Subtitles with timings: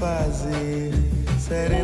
[0.00, 0.90] fazer.
[1.38, 1.79] Sereno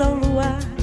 [0.00, 0.75] ao luar.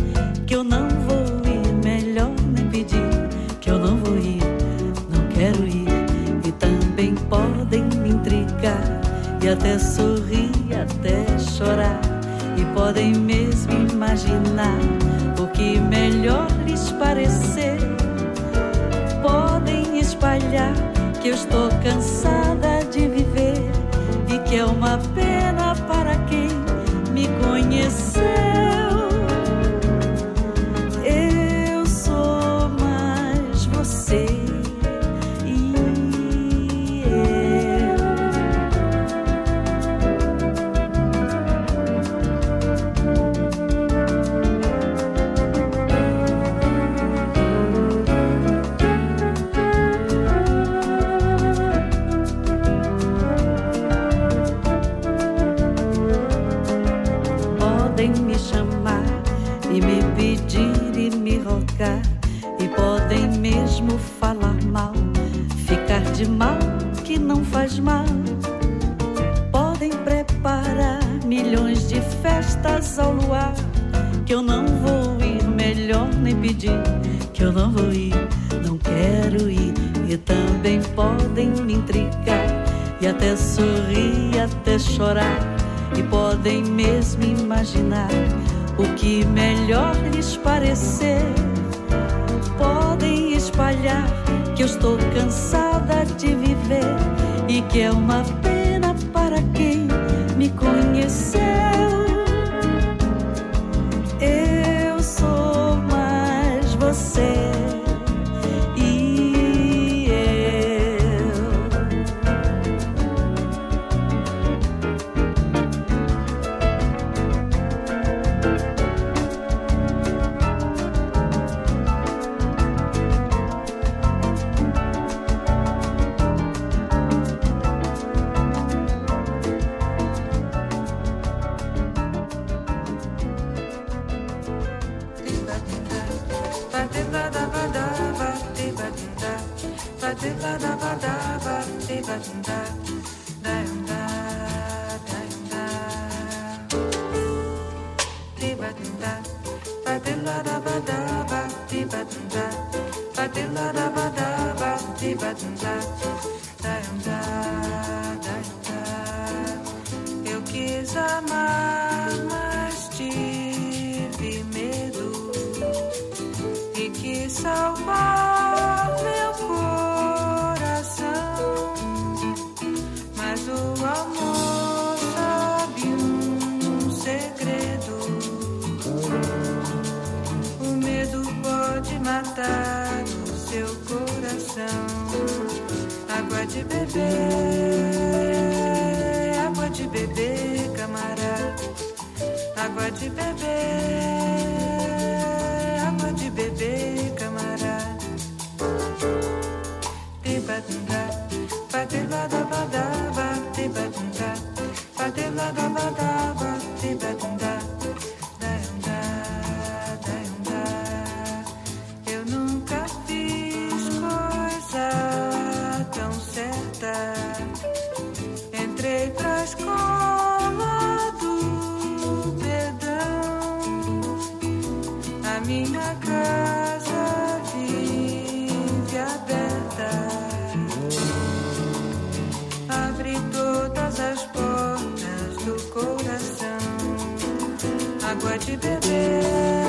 [238.45, 239.62] de beber.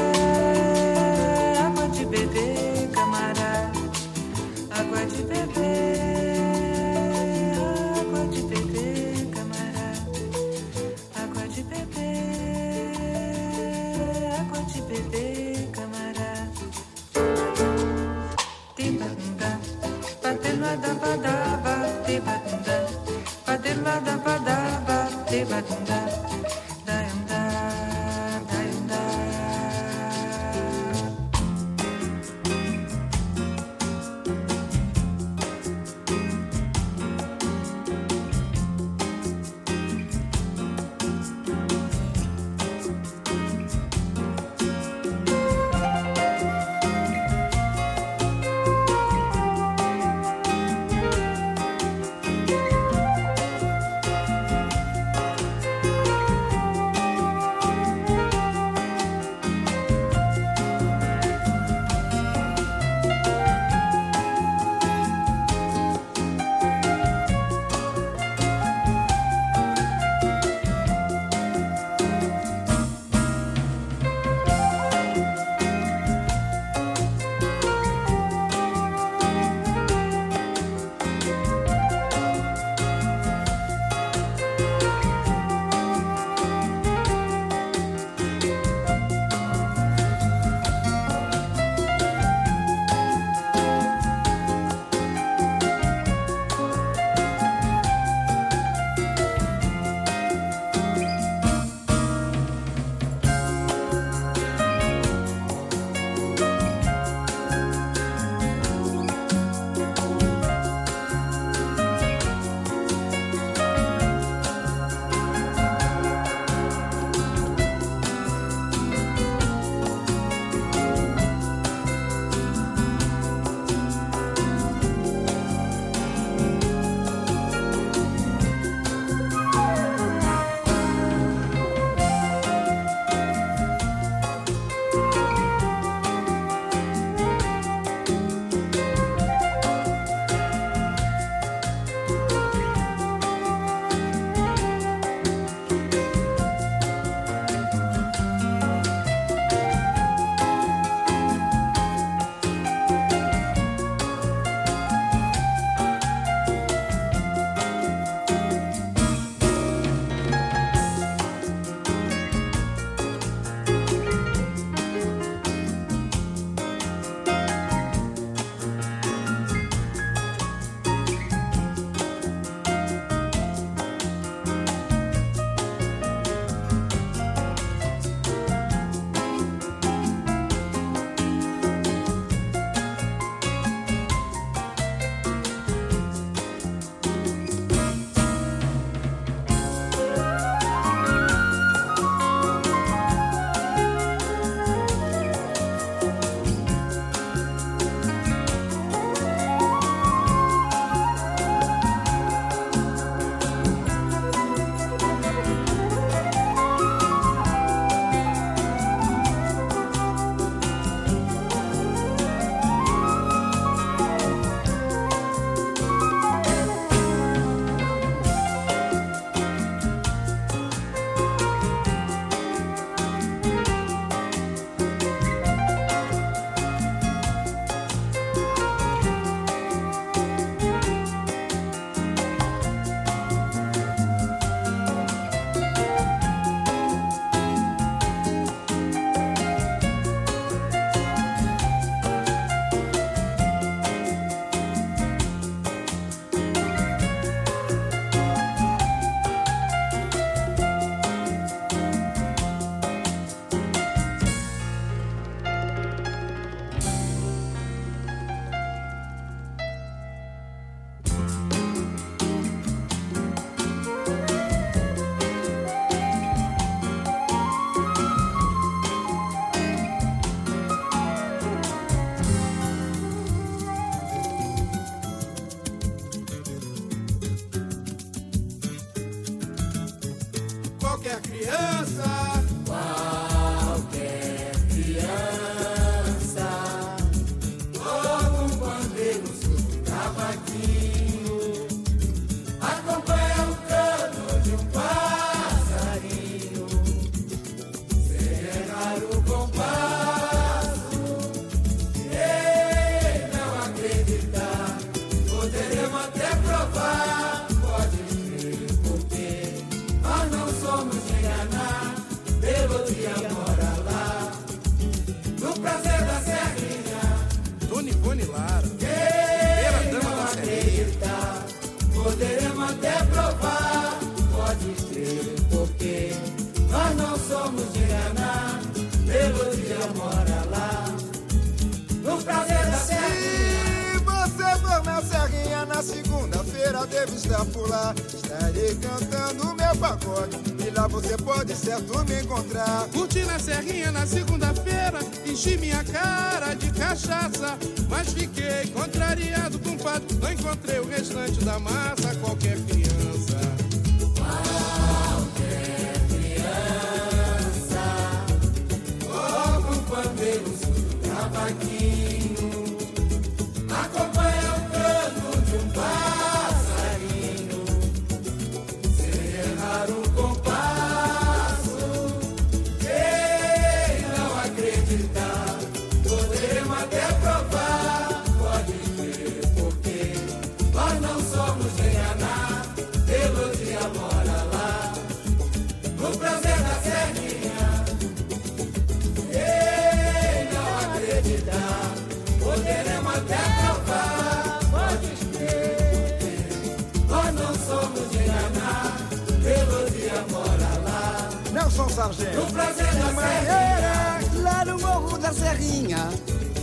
[401.95, 402.37] sargento.
[402.37, 406.09] No prazer da serrinha, lá no morro da Serrinha,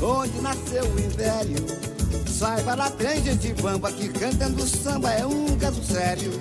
[0.02, 1.66] onde nasceu o império.
[2.28, 6.32] Saiba lá tem gente bamba que cantando samba é um caso sério.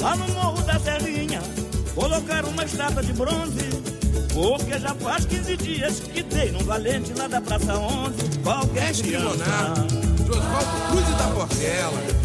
[0.00, 1.40] Lá no morro da Serrinha,
[1.94, 3.70] colocaram uma estátua de bronze.
[4.32, 8.38] Porque já faz 15 dias que dei num valente lá da Praça 11.
[8.42, 9.44] Qualquer criança.
[10.24, 10.46] Trouxe
[10.90, 12.19] Cruz da Portela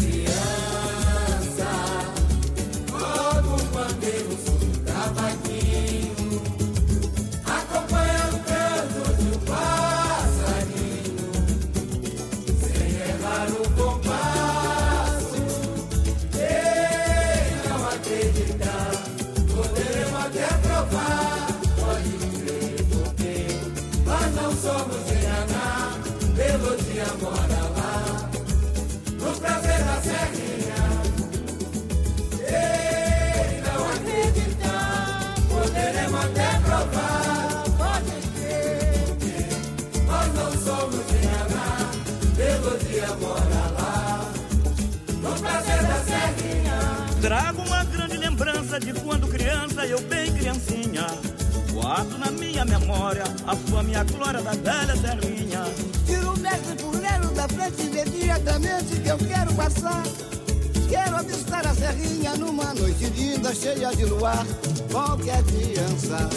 [48.76, 51.06] lembrança de quando criança, eu bem criancinha.
[51.72, 55.64] Guardo na minha memória a sua minha glória da velha terrinha.
[56.06, 60.02] Tiro o mestre fuleiro da frente imediatamente que eu quero passar.
[60.88, 64.46] Quero avistar a serrinha numa noite linda, cheia de luar.
[64.90, 66.28] Qualquer criança.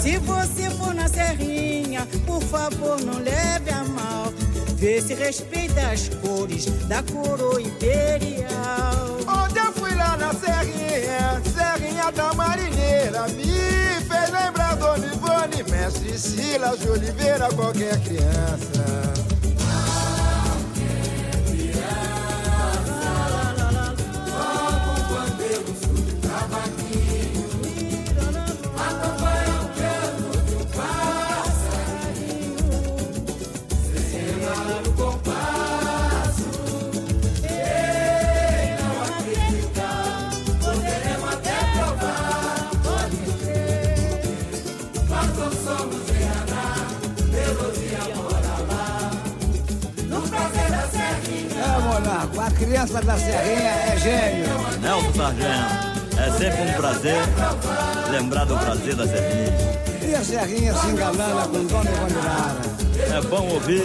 [0.00, 4.32] Se você for na Serrinha, por favor, não leve a mal.
[4.76, 9.18] Vê se respeita as cores da coroa imperial.
[9.28, 13.44] Onde eu fui lá na Serrinha, Serrinha da marinheira, me
[14.08, 19.19] fez lembrar Dona Ivone, Mestre Silas de Oliveira, qualquer criança.
[52.60, 54.46] Criança da Serrinha é gênio.
[54.80, 57.16] Nelson Sargento, é sempre um prazer
[58.10, 59.80] lembrar do prazer da Serrinha.
[60.06, 63.16] E a Serrinha se enganando com Dona Ivone Lara.
[63.16, 63.84] É bom ouvir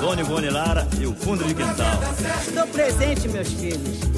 [0.00, 1.98] Dona Ivone Lara e o fundo de quintal.
[2.46, 4.11] Estou presente, meus filhos.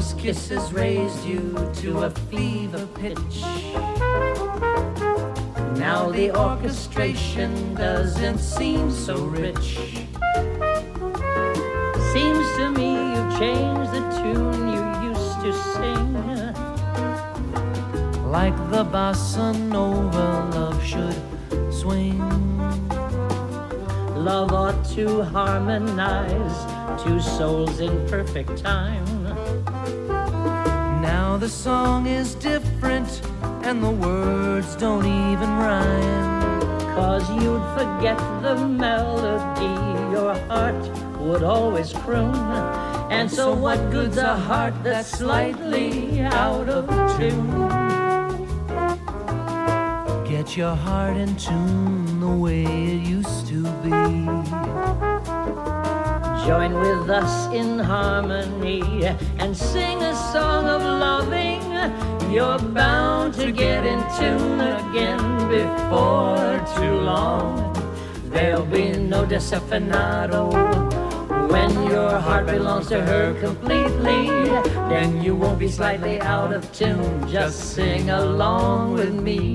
[0.00, 3.42] Those kisses raised you to a fever pitch.
[5.76, 9.76] Now the orchestration doesn't seem so rich.
[12.14, 16.14] Seems to me you've changed the tune you used to sing.
[18.30, 21.20] Like the bossa nova love should
[21.70, 22.18] swing.
[24.16, 26.58] Love ought to harmonize
[27.02, 29.19] two souls in perfect time.
[31.40, 33.22] The song is different
[33.64, 36.60] and the words don't even rhyme.
[36.94, 39.72] Cause you'd forget the melody
[40.12, 40.84] your heart
[41.18, 42.34] would always croon.
[43.10, 46.86] And so what good's a heart that's slightly out of
[47.16, 47.68] tune?
[50.28, 54.49] Get your heart in tune the way it used to be.
[56.50, 59.06] Join with us in harmony
[59.38, 61.62] and sing a song of loving.
[62.28, 67.72] You're bound to get in tune again before too long.
[68.30, 70.50] There'll be no desafinado
[71.52, 74.26] when your heart belongs to her completely.
[74.90, 77.28] Then you won't be slightly out of tune.
[77.28, 79.54] Just sing along with me.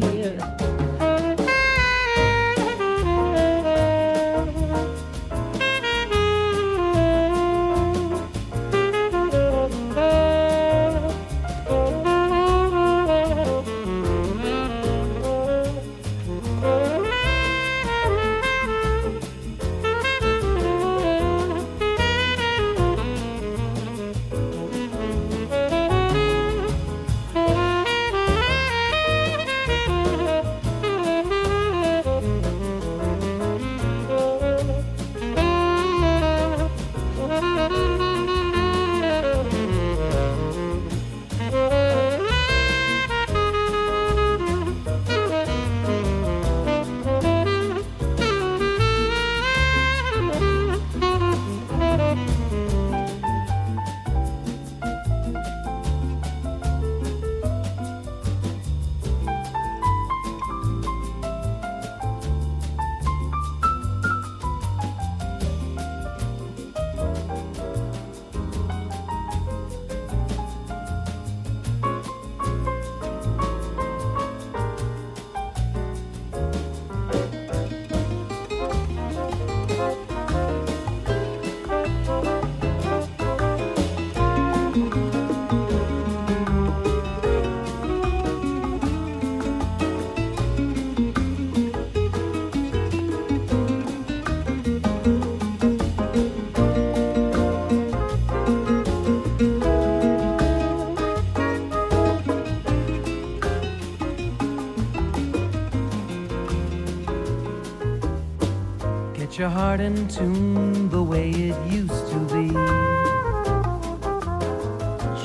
[109.38, 112.48] Your heart in tune the way it used to be.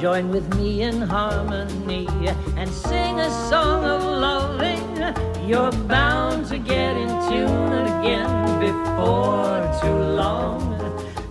[0.01, 2.09] Join with me in harmony
[2.57, 5.49] and sing a song of loving.
[5.49, 10.59] You're bound to get in tune again before too long.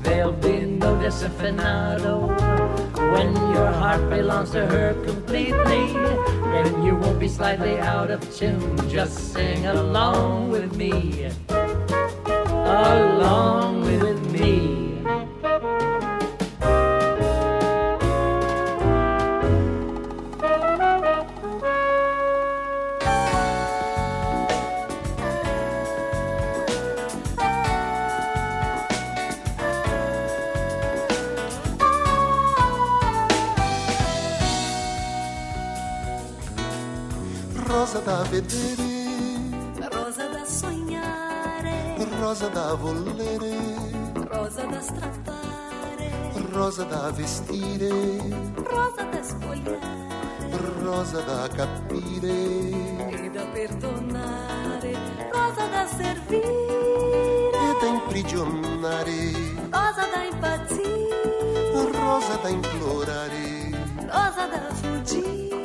[0.01, 2.29] There'll be no desafinado
[3.11, 5.91] when your heart belongs to her completely.
[6.53, 8.77] Then you won't be slightly out of tune.
[8.89, 11.29] Just sing along with me
[12.69, 15.01] along with me.
[37.67, 38.68] Rosa da David.
[42.75, 43.57] volere,
[44.31, 46.11] rosa da strappare,
[46.51, 47.89] rosa da vestire,
[48.55, 49.79] rosa da spogliare,
[50.83, 52.37] rosa da capire.
[53.11, 54.93] E da perdonare,
[55.31, 57.51] rosa da servire.
[57.51, 59.33] E da imprigionare,
[59.71, 63.71] rosa da impazzire, rosa da implorare,
[64.05, 65.57] rosa da fuggire.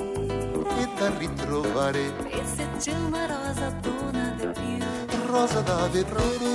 [0.80, 2.12] E da ritrovare.
[2.30, 4.93] E se c'è una rosa buona di più
[5.34, 6.54] rosa da vedere,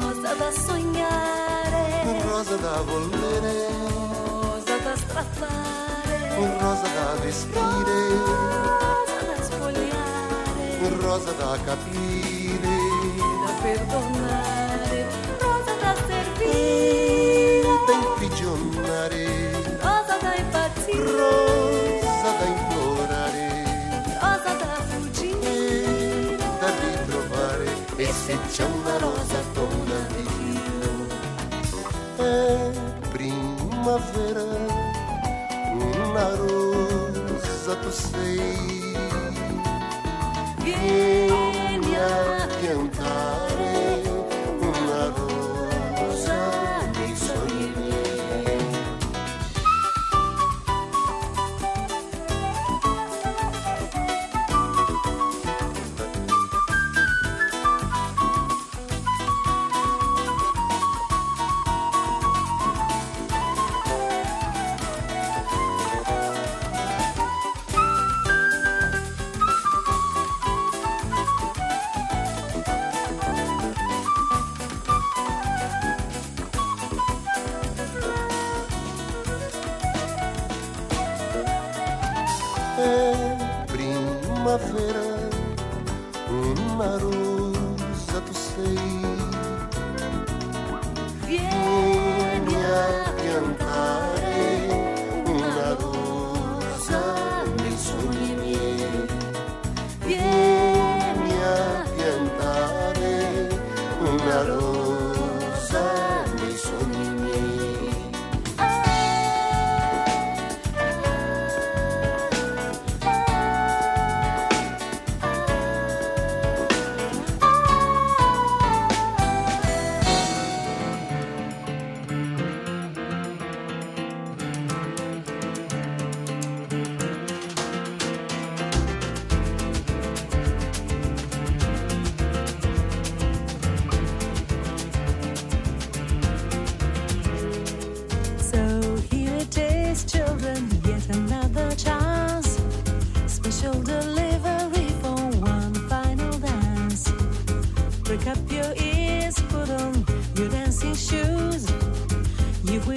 [0.00, 1.86] rosa da sognare,
[2.24, 3.66] rosa da volere,
[4.42, 6.18] rosa da strappare,
[6.60, 8.00] rosa da vestire,
[8.86, 10.66] rosa da spogliare,
[11.02, 12.78] rosa da capire,
[13.44, 15.00] da perdonare,
[15.42, 19.26] rosa da servire, da imprigionare,
[19.82, 21.25] rosa da impazzire.
[27.98, 31.08] Especiando é a rosa por navio.
[32.18, 32.72] É
[33.08, 34.44] primavera
[35.72, 38.92] Uma rosa tu sei
[40.62, 43.55] Vieni a piantare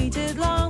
[0.10, 0.69] waited long.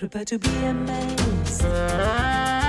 [0.00, 2.59] Prepare to be amazed.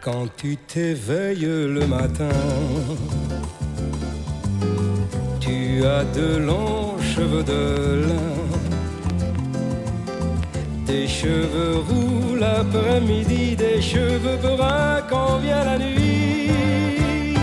[0.00, 2.28] Quand tu t'éveilles le matin,
[5.40, 8.41] tu as de longs cheveux de lin.
[10.92, 17.34] Des cheveux roux l'après-midi, des cheveux bruns quand vient la nuit.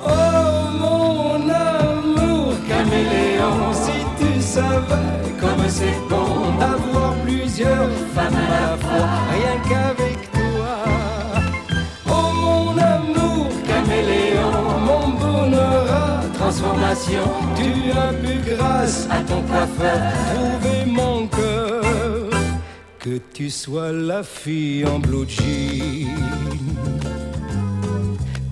[0.00, 8.76] Oh mon amour caméléon, si tu savais comme c'est bon d'avoir plusieurs femmes à la
[8.76, 10.74] fois, rien qu'avec toi.
[12.06, 14.54] Oh mon amour caméléon,
[14.88, 17.26] mon bonheur à transformation,
[17.56, 20.00] tu as pu grâce à ton coiffeur
[20.32, 21.63] trouver mon cœur.
[23.04, 26.08] Que tu sois la fille en blue jean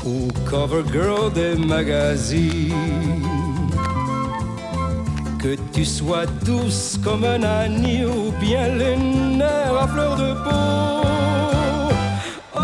[0.05, 2.75] ou cover girl des magazines.
[5.39, 11.01] Que tu sois douce comme un agneau ou bien les nerfs à fleur de peau.
[12.55, 12.61] Oh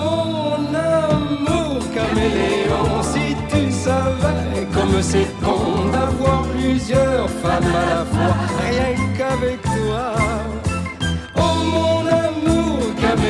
[0.00, 8.34] mon amour caméléon, si tu savais comme c'est con d'avoir plusieurs femmes à la fois,
[8.68, 10.11] rien qu'avec toi.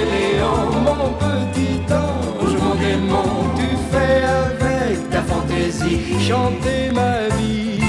[0.02, 7.80] Caméléon, mon petit ange, mon démon, tu fais avec ta fantaisie chanter ma vie.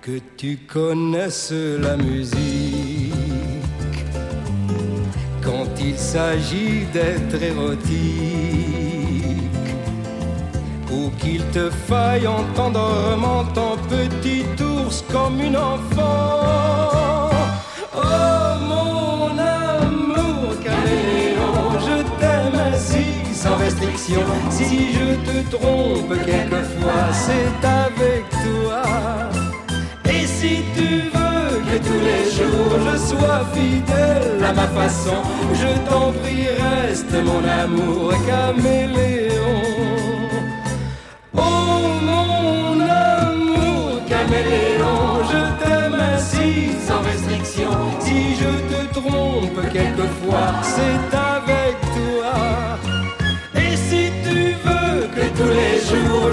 [0.00, 3.14] Que tu connaisses la musique
[5.42, 7.88] quand il s'agit d'être érotique
[10.90, 17.27] ou qu'il te faille entendrement ton petit ours comme une enfant.
[23.42, 24.24] Sans restriction.
[24.50, 28.82] Si je te trompe quelquefois, c'est avec toi.
[30.12, 35.20] Et si tu veux que tous les jours je sois fidèle à ma façon,
[35.60, 39.60] je t'en prie, reste mon amour caméléon.
[41.36, 41.80] Oh
[42.10, 45.00] mon amour caméléon,
[45.32, 47.72] je t'aime ainsi sans restriction.
[48.00, 51.57] Si je te trompe quelquefois, c'est avec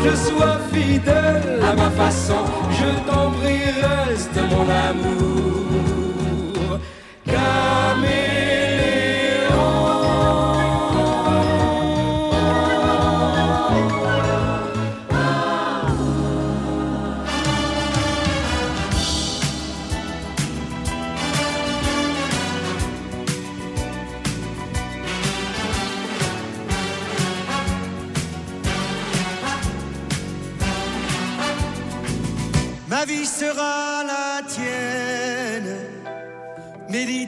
[0.03, 5.35] je sois fidèle à ma façon, je t'en prie, reste mon amour.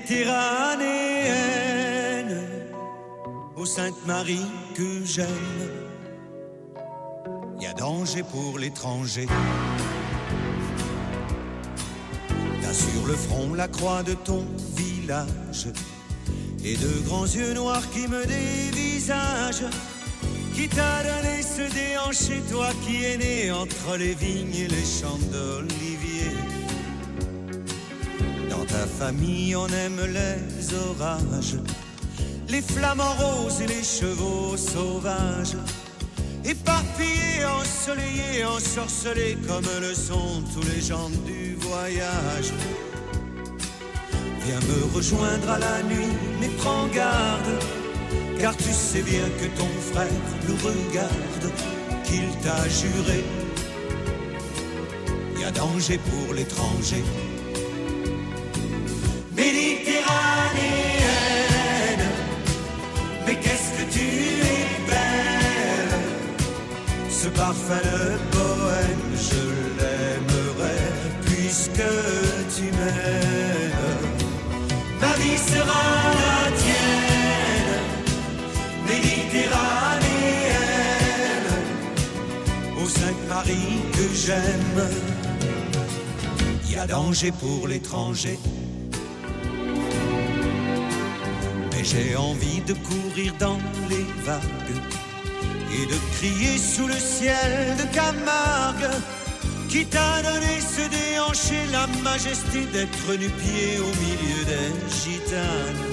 [0.10, 2.48] Méditerranéenne,
[3.56, 4.46] ô Sainte Marie
[4.76, 5.28] que j'aime.
[7.60, 9.26] Y a danger pour l'étranger.
[12.62, 14.46] T'as sur le front la croix de ton
[14.76, 15.68] village
[16.64, 19.66] et de grands yeux noirs qui me dévisagent.
[20.54, 25.20] Qui t'a donné ce déhanché, toi qui es né entre les vignes et les champs
[28.78, 31.58] Ta famille, on aime les orages,
[32.48, 35.58] les flamants roses et les chevaux sauvages.
[36.46, 42.52] Éparpillés, ensoleillés, ensorcelés comme le sont tous les gens du voyage.
[44.46, 47.52] Viens me rejoindre à la nuit, mais prends garde.
[48.40, 51.46] Car tu sais bien que ton frère nous regarde,
[52.04, 53.24] qu'il t'a juré.
[55.40, 57.04] Y a danger pour l'étranger.
[84.28, 84.82] J'aime.
[86.70, 88.38] Y a danger pour l'étranger.
[91.72, 93.58] Mais j'ai envie de courir dans
[93.90, 94.82] les vagues
[95.72, 98.92] et de crier sous le ciel de Camargue.
[99.70, 104.70] Qui t'a donné ce déhanché, la majesté d'être nu-pied au milieu des
[105.00, 105.84] gitanes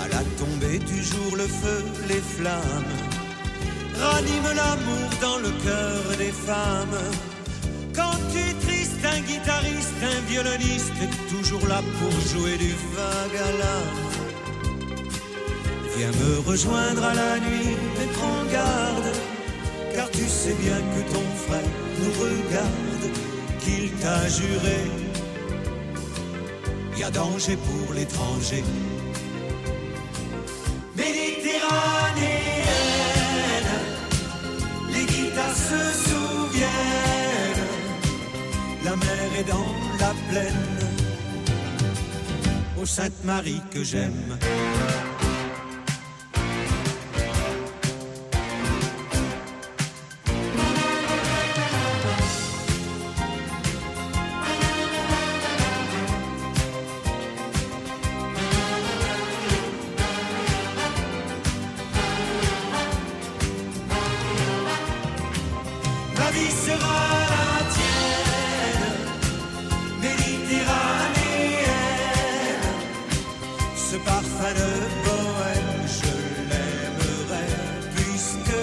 [0.00, 3.05] à la tombée du jour, le feu, les flammes
[4.00, 7.00] ranime l'amour dans le cœur des femmes.
[7.94, 14.16] Quand tu tristes un guitariste, un violoniste, toujours là pour jouer du vague à l'âme.
[15.96, 19.10] Viens me rejoindre à la nuit, mais prends garde,
[19.94, 23.04] car tu sais bien que ton frère nous regarde,
[23.60, 24.80] qu'il t'a juré.
[26.98, 28.62] Y a danger pour l'étranger
[40.36, 40.52] plaine.
[42.80, 44.38] Ô Sainte Marie que j'aime.
[74.38, 74.72] Enfin le
[75.06, 76.12] poème, je
[76.50, 77.46] l'aimerai,
[77.94, 78.60] puisque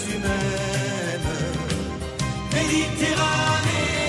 [0.00, 1.34] tu m'aimes.
[2.54, 4.04] Méditerranée,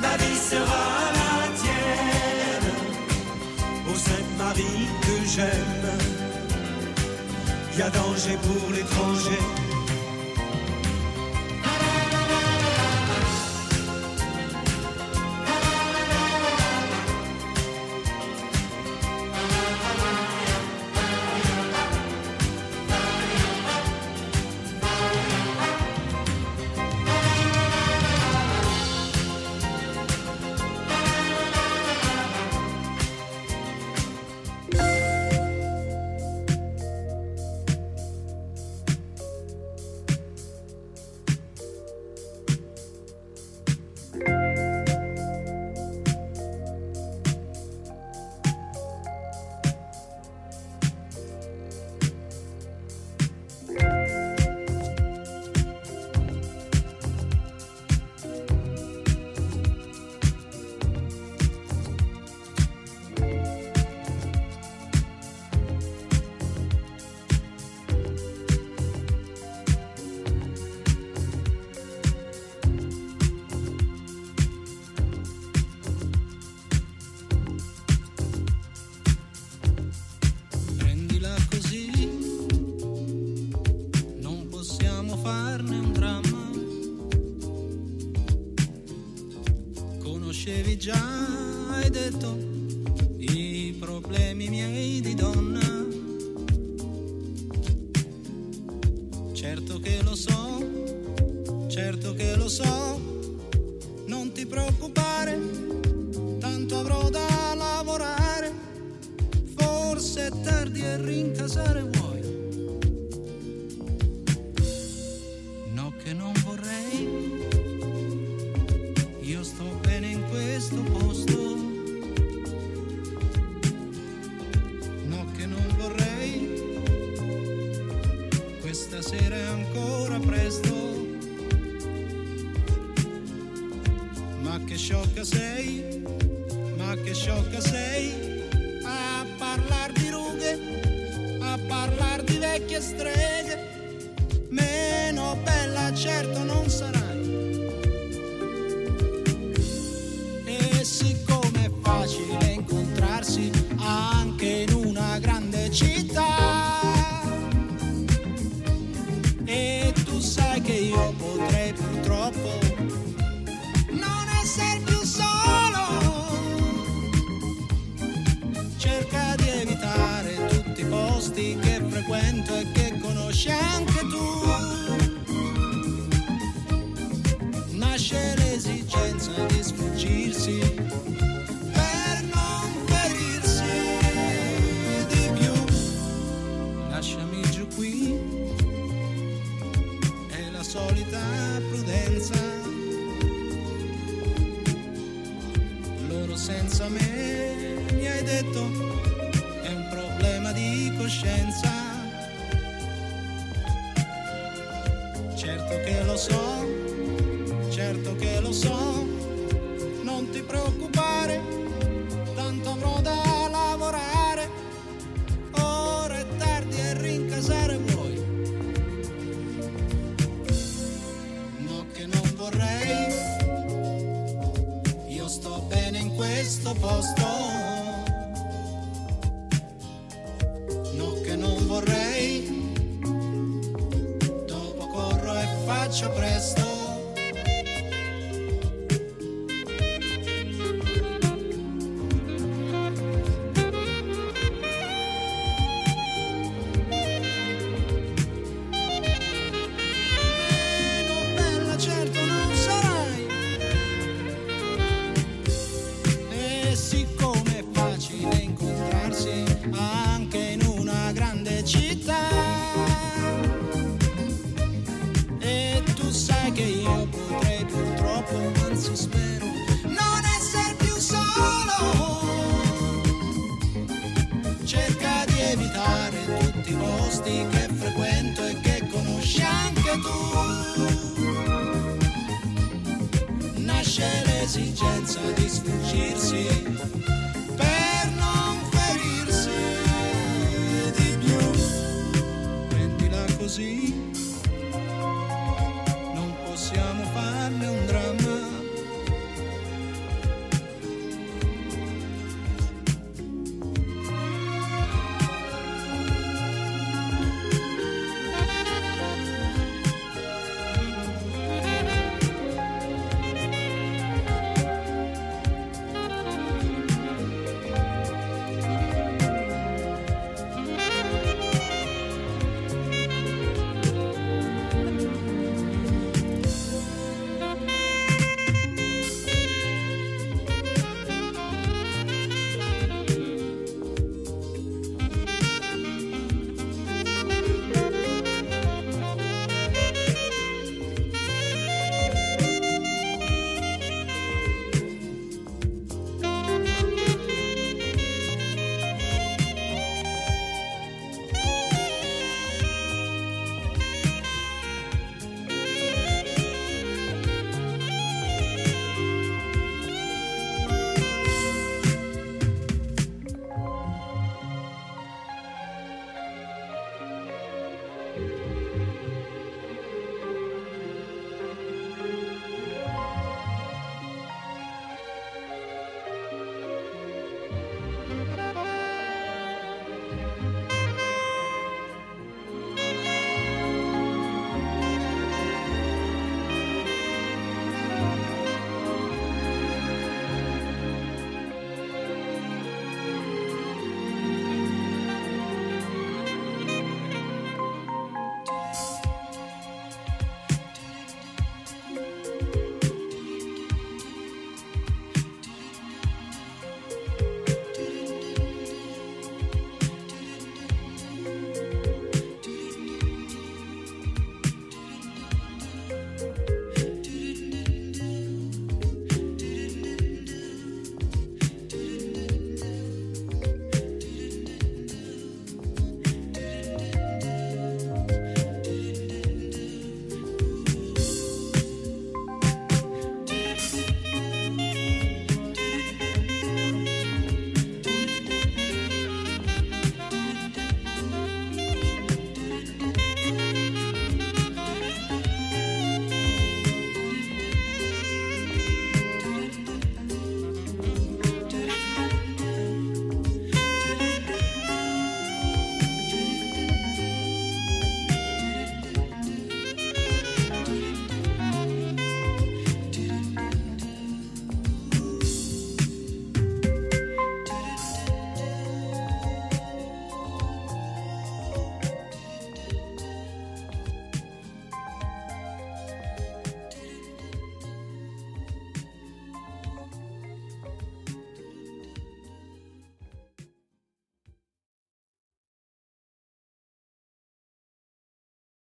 [0.00, 0.86] ma vie sera
[1.18, 2.70] la tienne.
[3.88, 5.86] Ô Sainte-Marie que j'aime,
[7.76, 9.45] y a danger pour l'étranger.